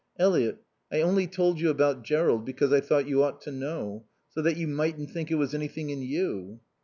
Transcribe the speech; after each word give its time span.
"Eliot 0.17 0.63
I 0.91 1.01
only 1.01 1.27
told 1.27 1.59
you 1.59 1.69
about 1.69 2.01
Jerrold, 2.03 2.43
because 2.43 2.73
I 2.73 2.79
thought 2.81 3.07
you 3.07 3.21
ought 3.21 3.39
to 3.41 3.51
know. 3.51 4.05
So 4.31 4.41
that 4.41 4.57
you 4.57 4.67
mightn't 4.67 5.11
think 5.11 5.29
it 5.29 5.35
was 5.35 5.53
anything 5.53 5.91
in 5.91 6.01
you." 6.01 6.59